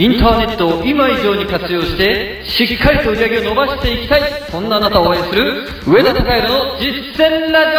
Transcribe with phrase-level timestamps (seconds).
[0.00, 7.76] インターネットを今以上に活用して、しっかりと売り上げを伸ばしていきたい、そんなあなたを応援する、上田隆弘の実践ラジ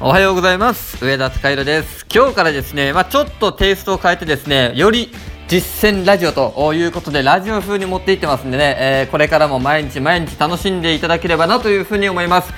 [0.00, 0.06] オ。
[0.06, 1.04] おはようございます。
[1.04, 2.06] 上田貴弘です。
[2.10, 5.10] 今日からですね、まあ、ちょっとテイストを変えてですねより
[5.48, 12.50] 実践ラジオということでラジオ風に持っていってますんでね、えーこれからも毎日毎日楽しんでいただければなというふうに思います。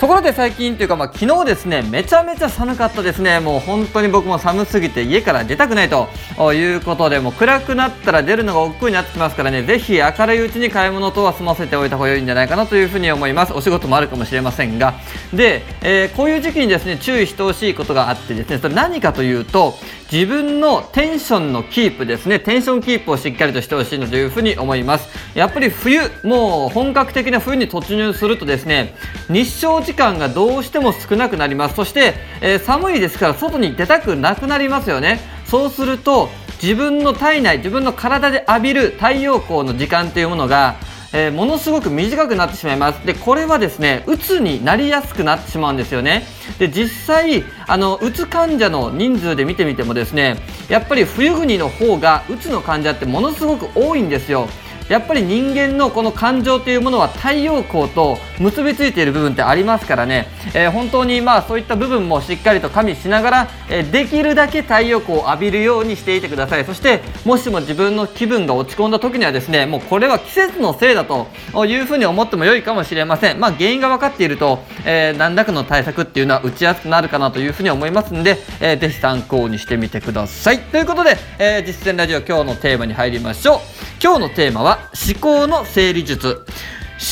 [0.00, 3.38] ところで最近というか、まあ、昨日ですねめちゃめちゃ寒かったですね。
[3.38, 6.08] もう本当に僕も寒すぎて家から出たくないと。
[6.54, 9.62] いうことでもう暗くなったら出るのが億劫になってきますからね。
[9.62, 13.52] ぜひ明るいうちに買い物等は済ませておいた方がいいんじゃないかなというふうに思います。
[13.52, 14.94] お仕事もあるかもしれませんが。
[15.34, 19.74] で、えーこういう時期にですね注意してほしいことがあってですねそれ何かというと
[20.10, 22.40] 自分のテンションのキープですね。
[22.40, 25.08] テンションキープをしっかりとしてほしいなというふうに思います。
[25.34, 28.94] やっぱり冬もう本格的な冬に突入するとですね
[29.28, 31.74] 日照時間がどうしても少なくなります。
[31.74, 35.18] そして、えー寒いですから外に出たくなくなりますよね。
[35.46, 36.28] そうすると
[36.62, 40.76] 自分の体内自分の体で浴びる太陽光の時間というものが
[41.12, 43.04] えーものすごく短くなってしまいます。
[43.04, 46.22] でこれはですねうつになりやすくなってしまうんですよね。
[46.60, 50.36] で実際あのうつ患者の人数で見てみてもですね
[50.68, 54.48] やっぱり冬国の方がうつの患者ってものすごく多いんですよ。
[54.90, 66.64] やっぱり人間のこの感情というものは太陽光と結びついている部分ってありますからね、えー本当にまあそういった部分もしっかりと加味しながら、えーできるだけ太陽光を浴びるようにしていてください。
[66.64, 71.28] そしてもしも自分の気分が落ち込んだ時にはですねもうこれは季節のせいだと
[71.66, 73.38] いうふうに思っても良いかもしれません。
[73.38, 80.58] まあ原因が分かっていると、えー何らかの対策っていうのは打ちやすくなるかなというふうに思いますんで、えーぜひ参考にしてみてください。
[80.58, 83.89] ということで、え実践ラジオ今日のテーマに入りましょう。
[84.02, 86.46] 今日のテーマは思考の整理術。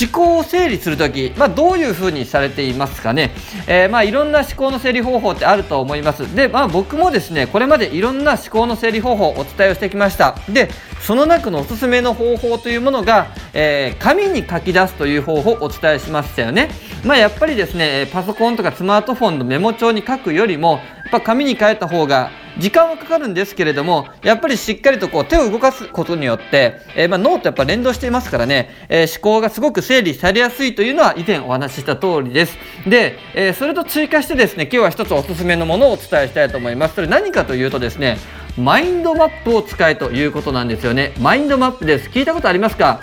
[0.00, 3.32] 思考を整理するとき、まあ、どういうふうにされていますかね、
[3.66, 6.34] えーまあ、いろんな思考の整理方法ってあると思います。
[6.34, 10.36] で、まあ、僕もですねこれまでいろんな思考の整理方法をお伝えをしてきました。
[10.50, 10.68] で
[11.00, 16.68] その中のおすすめの方法というものが、えー紙に書き出すという方法をお伝えしましたよね、
[17.04, 32.58] まあ、やっぱりですねパソコンとかスマートフォンのメモ帳に書くよりもやっぱ紙に書いた方が時間はかかるんですけれどもやっぱりしっかりとこう手を動かすことによって、えーまあ、脳とやっぱ連動していますからね、えー思考がすごく整理されやすいというのは以前お話しした通りです。
[32.86, 36.96] で、えーそれと追加してですね今日は一つおすすめのものをお伝えしたいと思います。
[36.96, 38.18] それ何かというとですね
[38.58, 41.14] マインドマップを使えということなんですよね。
[41.20, 42.10] マインドマップです。
[42.10, 43.00] 聞いたことありますか？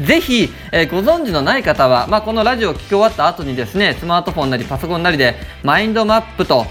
[0.00, 6.66] ぜひ、えーご存知のない方は、まあ、このラジオを聞き終わった後にですねスマートフォンなりパソコンなりでマインドマップと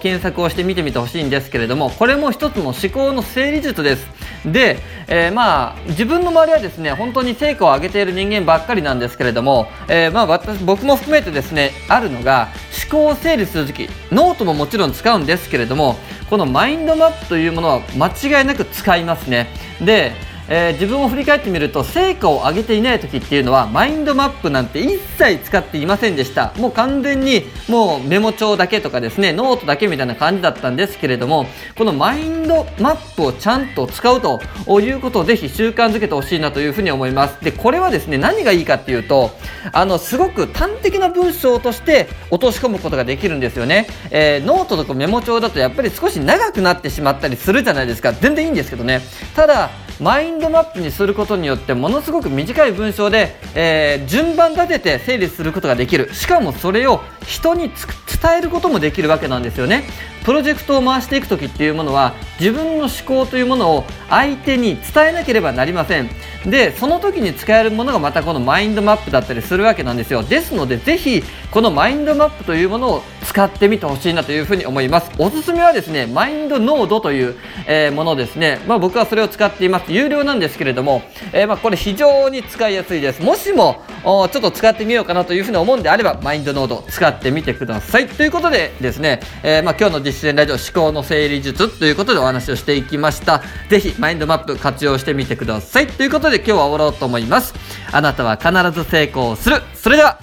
[0.00, 4.06] 検索をして見てみてほしいんですけれどもこれも一つの思考の整理術です。
[4.44, 12.48] で、えーまあ自分の周りはですね本当に成果を上げている人間ばっかりなんですけれども、えーまあ、私僕も含めてですねあるのが
[12.84, 15.96] 思考を整理する時ノートももちろん使うんですけれども
[16.28, 19.48] このマインドマップというものは間違いなく使いますね。
[19.80, 20.12] で
[20.48, 26.52] えー自分を振り返ってみると成果を上げていない時っていうのはマインドマップなんて一切使っていませんでした。
[26.58, 31.46] もう完全にもうメモ帳だけとかですねノートだけみたいな感じだったんですけれども
[31.76, 34.40] このマインドマップをちゃんと使うと
[34.80, 37.42] いうことをぜひ習慣づけてほしいなというふうに思います。
[37.42, 39.30] でこれはですね何がいいかっていうと
[39.72, 48.12] あのすごく端的な文章として落とし込むことができるんですよね、えーノートとかメモ帳だとやっぱり少し長くなってしまったりするじゃないですか。
[48.12, 49.00] 全然いいんですけどね。
[49.34, 56.12] ただマインドマップにすることによってものすごく短い文章で、えー順番立てて整理することができる。
[56.14, 59.84] しかもそれを人に伝えることもできるわけなんですよね。
[60.24, 66.10] プロジェクトを回していく時っていうものは自分の思考というものを相手に伝えなければなりません。
[66.46, 70.22] でその時に使えるものがまたこのマインドマップだったりするわけなんですよ。
[70.22, 75.10] ですのでぜひこのマインドマップというものを使ってみてほしいなというふうに思います。
[75.18, 78.60] おすすめはですねマインドノードという、えーものですね。
[78.66, 79.92] まあ僕はそれを使っています。
[79.92, 81.02] 有料なんですけれども、
[81.32, 83.22] えーまあこれ非常に使いやすいです。
[83.22, 88.06] もしもちょっと使ってみようかなというふうに思うんであればマインドノード使ってみてください。
[88.06, 93.42] ということでですね、えーまあ今日の実践ラジオ思考の整理術ということでお話をしていきました。
[93.70, 95.86] 是非マインドマップ活用してみてください。
[95.86, 97.54] ということで今日は終わろうと思います。
[97.92, 99.62] あなたは必ず成功する。
[99.74, 100.18] それでは